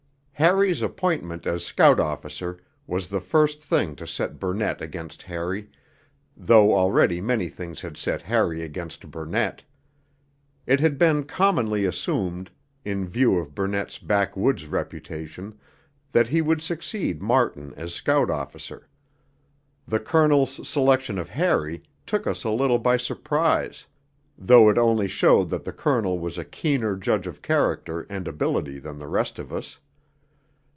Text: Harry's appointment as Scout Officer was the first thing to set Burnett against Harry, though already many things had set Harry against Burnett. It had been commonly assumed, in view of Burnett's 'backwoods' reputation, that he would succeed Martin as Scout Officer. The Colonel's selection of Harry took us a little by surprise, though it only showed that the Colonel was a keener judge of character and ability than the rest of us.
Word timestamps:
Harry's 0.33 0.81
appointment 0.81 1.45
as 1.45 1.63
Scout 1.63 1.99
Officer 1.99 2.57
was 2.87 3.07
the 3.09 3.21
first 3.21 3.61
thing 3.61 3.95
to 3.95 4.07
set 4.07 4.39
Burnett 4.39 4.81
against 4.81 5.21
Harry, 5.21 5.69
though 6.35 6.73
already 6.73 7.21
many 7.21 7.47
things 7.47 7.79
had 7.81 7.95
set 7.95 8.23
Harry 8.23 8.63
against 8.63 9.11
Burnett. 9.11 9.63
It 10.65 10.79
had 10.79 10.97
been 10.97 11.25
commonly 11.25 11.85
assumed, 11.85 12.49
in 12.83 13.07
view 13.07 13.37
of 13.37 13.53
Burnett's 13.53 13.99
'backwoods' 13.99 14.65
reputation, 14.65 15.59
that 16.11 16.27
he 16.29 16.41
would 16.41 16.63
succeed 16.63 17.21
Martin 17.21 17.71
as 17.77 17.93
Scout 17.93 18.31
Officer. 18.31 18.87
The 19.87 19.99
Colonel's 19.99 20.67
selection 20.67 21.19
of 21.19 21.29
Harry 21.29 21.83
took 22.07 22.25
us 22.25 22.43
a 22.43 22.49
little 22.49 22.79
by 22.79 22.97
surprise, 22.97 23.85
though 24.39 24.69
it 24.71 24.79
only 24.79 25.07
showed 25.07 25.49
that 25.51 25.65
the 25.65 25.71
Colonel 25.71 26.17
was 26.17 26.39
a 26.39 26.43
keener 26.43 26.95
judge 26.97 27.27
of 27.27 27.43
character 27.43 28.07
and 28.09 28.27
ability 28.27 28.79
than 28.79 28.97
the 28.97 29.05
rest 29.07 29.37
of 29.37 29.53
us. 29.53 29.79